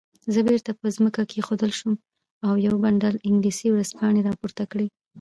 [0.33, 1.95] زه بیرته په ځمکه کېښودل شوم
[2.47, 4.87] او یو بنډل انګلیسي ورځپاڼې راپورته کړې.